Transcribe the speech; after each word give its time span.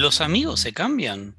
¿Los 0.00 0.22
amigos 0.22 0.60
se 0.60 0.72
cambian? 0.72 1.36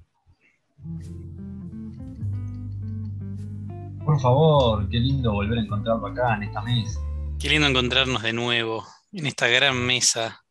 Por 4.05 4.20
favor, 4.21 4.88
qué 4.88 5.00
lindo 5.00 5.34
volver 5.34 5.57
a 5.57 5.61
encontrarlo 5.64 6.05
acá 6.05 6.36
en 6.36 6.43
esta 6.43 6.61
mesa. 6.61 7.00
Qué 7.39 7.50
lindo 7.50 7.66
encontrarnos 7.68 8.21
de 8.21 8.34
nuevo 8.34 8.84
en 9.14 9.25
esta 9.25 9.47
gran 9.47 9.84
mesa, 9.84 10.43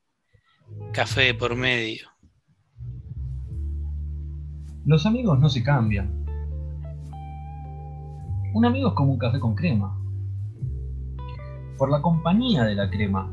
café 0.93 1.35
por 1.35 1.55
medio. 1.55 2.09
Los 4.87 5.07
amigos 5.07 5.39
no 5.39 5.49
se 5.49 5.63
cambian. 5.63 6.13
Un 8.55 8.65
amigo 8.65 8.89
es 8.89 8.95
como 8.95 9.13
un 9.13 9.19
café 9.19 9.39
con 9.39 9.55
crema. 9.55 9.97
Por 11.79 11.93
la 11.93 12.03
compañía 12.03 12.65
de 12.65 12.75
la 12.75 12.91
crema 12.91 13.33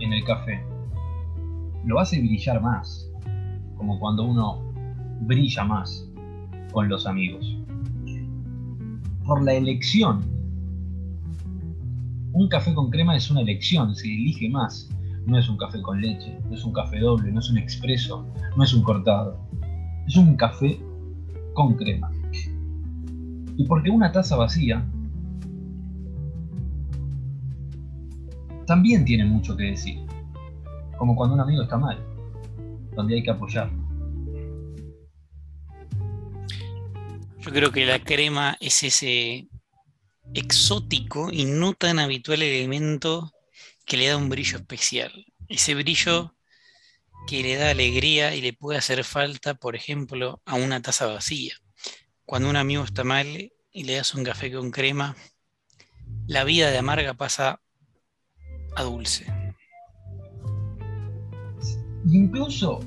en 0.00 0.12
el 0.12 0.24
café, 0.24 0.60
lo 1.84 2.00
hace 2.00 2.18
brillar 2.18 2.60
más, 2.60 3.09
como 3.80 3.98
cuando 3.98 4.24
uno 4.24 4.58
brilla 5.22 5.64
más 5.64 6.06
con 6.70 6.90
los 6.90 7.06
amigos. 7.06 7.56
Por 9.24 9.42
la 9.42 9.54
elección. 9.54 10.20
Un 12.34 12.46
café 12.48 12.74
con 12.74 12.90
crema 12.90 13.16
es 13.16 13.30
una 13.30 13.40
elección, 13.40 13.96
se 13.96 14.06
elige 14.06 14.50
más. 14.50 14.90
No 15.24 15.38
es 15.38 15.48
un 15.48 15.56
café 15.56 15.80
con 15.80 15.98
leche, 15.98 16.38
no 16.46 16.54
es 16.54 16.62
un 16.62 16.74
café 16.74 16.98
doble, 16.98 17.32
no 17.32 17.40
es 17.40 17.48
un 17.48 17.56
expreso, 17.56 18.26
no 18.54 18.62
es 18.62 18.74
un 18.74 18.82
cortado. 18.82 19.38
Es 20.06 20.14
un 20.18 20.36
café 20.36 20.78
con 21.54 21.74
crema. 21.74 22.10
Y 23.56 23.64
porque 23.64 23.88
una 23.88 24.12
taza 24.12 24.36
vacía 24.36 24.86
también 28.66 29.06
tiene 29.06 29.24
mucho 29.24 29.56
que 29.56 29.64
decir. 29.64 30.00
Como 30.98 31.16
cuando 31.16 31.34
un 31.34 31.40
amigo 31.40 31.62
está 31.62 31.78
mal, 31.78 31.98
donde 32.94 33.14
hay 33.14 33.22
que 33.22 33.30
apoyarlo. 33.30 33.79
Yo 37.40 37.52
creo 37.52 37.72
que 37.72 37.86
la 37.86 37.98
crema 38.04 38.58
es 38.60 38.82
ese 38.82 39.48
exótico 40.34 41.30
y 41.32 41.46
no 41.46 41.72
tan 41.72 41.98
habitual 41.98 42.42
elemento 42.42 43.32
que 43.86 43.96
le 43.96 44.08
da 44.08 44.18
un 44.18 44.28
brillo 44.28 44.58
especial. 44.58 45.24
Ese 45.48 45.74
brillo 45.74 46.34
que 47.26 47.42
le 47.42 47.56
da 47.56 47.70
alegría 47.70 48.34
y 48.34 48.42
le 48.42 48.52
puede 48.52 48.78
hacer 48.78 49.04
falta, 49.04 49.54
por 49.54 49.74
ejemplo, 49.74 50.42
a 50.44 50.54
una 50.54 50.82
taza 50.82 51.06
vacía. 51.06 51.54
Cuando 52.26 52.50
un 52.50 52.56
amigo 52.56 52.84
está 52.84 53.04
mal 53.04 53.50
y 53.72 53.84
le 53.84 53.94
das 53.94 54.14
un 54.14 54.22
café 54.22 54.52
con 54.52 54.70
crema, 54.70 55.16
la 56.26 56.44
vida 56.44 56.70
de 56.70 56.78
amarga 56.78 57.14
pasa 57.14 57.60
a 58.76 58.82
dulce. 58.82 59.26
Incluso 62.06 62.80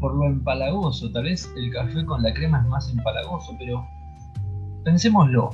por 0.00 0.14
lo 0.14 0.26
empalagoso, 0.26 1.12
tal 1.12 1.24
vez 1.24 1.52
el 1.56 1.70
café 1.70 2.04
con 2.04 2.22
la 2.22 2.32
crema 2.32 2.60
es 2.60 2.66
más 2.66 2.88
empalagoso, 2.88 3.54
pero 3.58 3.86
pensémoslo, 4.84 5.50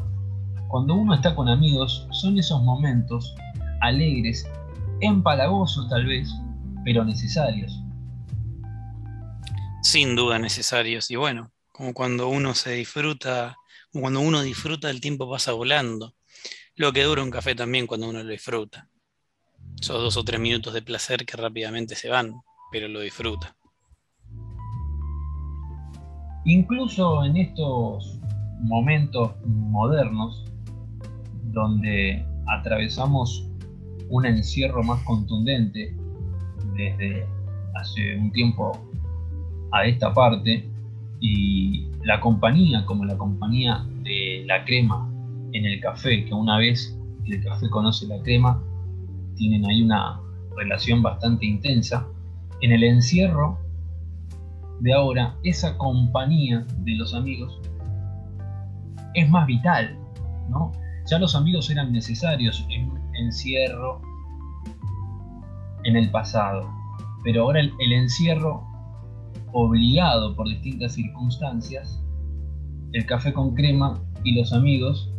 cuando 0.69 0.95
uno 0.95 1.15
está 1.15 1.35
con 1.35 1.49
amigos 1.49 2.07
son 2.13 2.39
esos 2.39 2.63
momentos 2.63 3.35
alegres, 3.81 4.49
empalagosos 5.01 5.89
tal 5.89 6.07
vez, 6.07 6.29
pero 6.85 7.05
necesarios. 7.05 7.83
Sin 9.83 10.17
duda 10.17 10.39
necesarios, 10.39 11.11
y 11.11 11.17
bueno, 11.17 11.51
como 11.73 11.93
cuando 11.93 12.29
uno 12.29 12.55
se 12.55 12.73
disfruta, 12.73 13.57
como 13.93 14.03
cuando 14.03 14.21
uno 14.21 14.43
disfruta 14.43 14.91
el 14.91 15.01
tiempo 15.01 15.29
pasa 15.31 15.53
volando. 15.53 16.15
Lo 16.75 16.93
que 16.93 17.03
dura 17.03 17.23
un 17.23 17.31
café 17.31 17.55
también 17.55 17.87
cuando 17.87 18.09
uno 18.09 18.23
lo 18.23 18.31
disfruta. 18.31 18.89
Esos 19.81 20.01
dos 20.01 20.17
o 20.17 20.25
tres 20.25 20.41
minutos 20.41 20.75
de 20.75 20.83
placer 20.83 21.25
que 21.25 21.37
rápidamente 21.37 21.95
se 21.95 22.09
van, 22.09 22.35
pero 22.71 22.89
lo 22.89 23.01
disfruta. 23.01 23.57
Incluso 26.47 27.25
en 27.25 27.37
estos 27.37 28.21
momentos 28.61 29.33
modernos, 29.45 30.45
donde 31.53 32.25
atravesamos 32.47 33.49
un 34.09 34.27
encierro 34.27 34.85
más 34.85 35.03
contundente 35.03 35.93
desde 36.77 37.27
hace 37.75 38.17
un 38.17 38.31
tiempo 38.31 38.79
a 39.73 39.87
esta 39.87 40.15
parte, 40.15 40.71
y 41.19 41.89
la 42.05 42.21
compañía, 42.21 42.85
como 42.87 43.05
la 43.05 43.19
compañía 43.19 43.85
de 44.05 44.45
la 44.47 44.65
crema 44.65 45.11
en 45.53 45.65
el 45.65 45.81
café, 45.81 46.25
que 46.27 46.33
una 46.33 46.59
vez 46.59 46.97
el 47.25 47.43
café 47.43 47.69
conoce 47.71 48.07
la 48.07 48.23
crema, 48.23 48.63
tienen 49.35 49.67
ahí 49.67 49.83
una 49.83 50.21
relación 50.57 51.03
bastante 51.03 51.47
intensa. 51.47 52.07
En 52.61 52.71
el 52.71 52.85
encierro 52.85 53.59
de 54.81 54.93
ahora, 54.93 55.37
esa 55.43 55.77
compañía 55.79 56.67
de 56.79 56.97
los 56.97 57.15
amigos 57.15 57.61
es 59.15 59.29
más 59.31 59.47
vital, 59.47 59.99
¿no? 60.49 60.73
Ya 61.11 61.19
los 61.19 61.35
amigos 61.35 61.71
eran 61.71 61.93
necesarios 61.93 62.67
en 62.71 62.93
encierro 63.15 64.03
en 65.85 65.97
el 65.97 66.11
pasado, 66.11 66.69
pero 67.23 67.43
ahora 67.45 67.61
el 67.61 67.93
encierro 67.93 68.65
obligado 69.53 70.35
por 70.35 70.49
distintas 70.49 70.93
circunstancias, 70.93 72.03
el 72.93 73.07
café 73.07 73.33
con 73.33 73.55
crema 73.55 73.99
y 74.25 74.35
los 74.35 74.53
amigos 74.53 75.13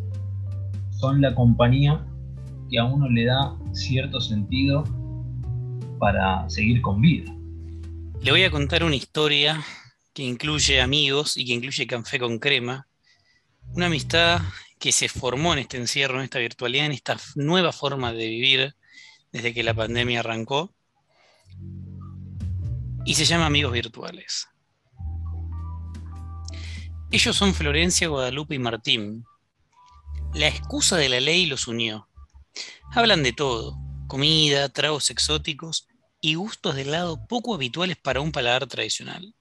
son 0.91 1.21
la 1.21 1.33
compañía 1.33 2.05
que 2.69 2.79
a 2.79 2.85
uno 2.85 3.09
le 3.09 3.25
da 3.25 3.55
cierto 3.71 4.19
sentido 4.19 4.83
para 5.99 6.47
seguir 6.49 6.81
con 6.81 7.01
vida. 7.01 7.36
Le 8.21 8.31
voy 8.31 8.43
a 8.43 8.51
contar 8.51 8.83
una 8.83 8.95
historia 8.95 9.63
que 10.13 10.23
incluye 10.23 10.81
amigos 10.81 11.37
y 11.37 11.45
que 11.45 11.53
incluye 11.53 11.87
café 11.87 12.19
con 12.19 12.39
crema. 12.39 12.87
Una 13.73 13.85
amistad 13.85 14.41
que 14.79 14.91
se 14.91 15.07
formó 15.07 15.53
en 15.53 15.59
este 15.59 15.77
encierro, 15.77 16.17
en 16.17 16.25
esta 16.25 16.39
virtualidad, 16.39 16.87
en 16.87 16.91
esta 16.91 17.17
nueva 17.35 17.71
forma 17.71 18.11
de 18.11 18.27
vivir 18.27 18.75
desde 19.31 19.53
que 19.53 19.63
la 19.63 19.73
pandemia 19.73 20.19
arrancó. 20.19 20.73
Y 23.05 23.13
se 23.13 23.25
llama 23.25 23.45
Amigos 23.45 23.71
Virtuales. 23.71 24.47
Ellos 27.11 27.35
son 27.35 27.53
Florencia, 27.53 28.09
Guadalupe 28.09 28.55
y 28.55 28.59
Martín, 28.59 29.25
la 30.33 30.47
excusa 30.47 30.97
de 30.97 31.09
la 31.09 31.19
ley 31.19 31.45
los 31.45 31.67
unió. 31.67 32.09
Hablan 32.91 33.23
de 33.23 33.33
todo, 33.33 33.77
comida, 34.07 34.69
tragos 34.69 35.09
exóticos 35.09 35.87
y 36.27 36.35
gustos 36.35 36.75
de 36.75 36.83
lado 36.83 37.25
poco 37.25 37.55
habituales 37.55 37.95
para 37.95 38.19
un 38.19 38.33
paladar 38.33 38.67
tradicional. 38.67 39.33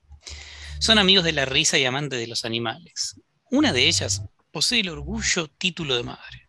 Son 0.78 0.98
amigos 0.98 1.24
de 1.24 1.32
la 1.32 1.44
risa 1.44 1.78
y 1.78 1.84
amantes 1.84 2.20
de 2.20 2.28
los 2.28 2.44
animales. 2.44 3.20
Una 3.50 3.72
de 3.72 3.88
ellas 3.88 4.22
posee 4.52 4.80
el 4.80 4.91
orgullo 4.91 5.48
título 5.48 5.96
de 5.96 6.04
madre. 6.04 6.48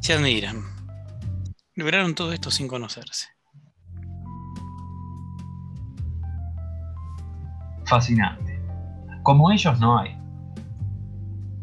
Se 0.00 0.12
admiran. 0.12 0.62
Lograron 1.74 2.14
todo 2.14 2.32
esto 2.32 2.52
sin 2.52 2.68
conocerse. 2.68 3.26
Fascinante. 7.84 8.62
Como 9.24 9.50
ellos 9.50 9.80
no 9.80 9.98
hay 9.98 10.16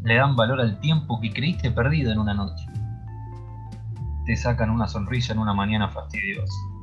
le 0.02 0.14
dan 0.14 0.36
valor 0.36 0.60
al 0.60 0.78
tiempo 0.78 1.18
que 1.20 1.32
creíste 1.32 1.72
perdido 1.72 2.12
en 2.12 2.18
una 2.20 2.32
noche. 2.32 2.64
Te 4.24 4.36
sacan 4.36 4.70
una 4.70 4.86
sonrisa 4.86 5.32
en 5.32 5.40
una 5.40 5.52
mañana 5.52 5.88
fastidiosa. 5.88 6.75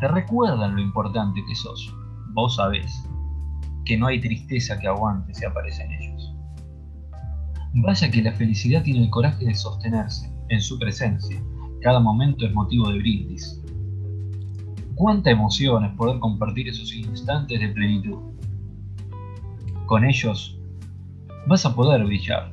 Te 0.00 0.06
recuerdan 0.06 0.76
lo 0.76 0.80
importante 0.80 1.44
que 1.44 1.56
sos. 1.56 1.92
Vos 2.32 2.54
sabés 2.54 3.04
que 3.84 3.96
no 3.96 4.06
hay 4.06 4.20
tristeza 4.20 4.78
que 4.78 4.86
aguante 4.86 5.34
si 5.34 5.44
aparecen 5.44 5.90
ellos. 5.90 6.34
Vaya 7.74 8.08
que 8.08 8.22
la 8.22 8.32
felicidad 8.32 8.82
tiene 8.84 9.04
el 9.04 9.10
coraje 9.10 9.44
de 9.44 9.54
sostenerse 9.54 10.32
en 10.50 10.60
su 10.60 10.78
presencia. 10.78 11.42
Cada 11.82 11.98
momento 11.98 12.46
es 12.46 12.54
motivo 12.54 12.90
de 12.90 12.98
brindis. 12.98 13.60
Cuánta 14.94 15.30
emoción 15.30 15.84
es 15.84 15.92
poder 15.96 16.20
compartir 16.20 16.68
esos 16.68 16.94
instantes 16.94 17.58
de 17.58 17.68
plenitud. 17.68 18.18
Con 19.86 20.04
ellos 20.04 20.60
vas 21.48 21.66
a 21.66 21.74
poder 21.74 22.04
brillar. 22.04 22.52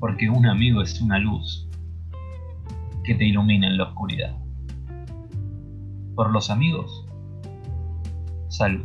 Porque 0.00 0.30
un 0.30 0.46
amigo 0.46 0.80
es 0.80 1.00
una 1.02 1.18
luz 1.18 1.68
que 3.04 3.14
te 3.14 3.26
ilumina 3.26 3.66
en 3.66 3.76
la 3.76 3.84
oscuridad. 3.84 4.47
Por 6.18 6.32
los 6.32 6.50
amigos, 6.50 7.04
salud. 8.48 8.84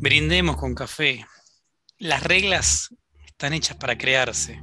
Brindemos 0.00 0.58
con 0.58 0.74
café. 0.74 1.24
Las 1.96 2.24
reglas 2.24 2.94
están 3.24 3.54
hechas 3.54 3.78
para 3.78 3.96
crearse, 3.96 4.62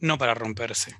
no 0.00 0.18
para 0.18 0.34
romperse. 0.34 0.96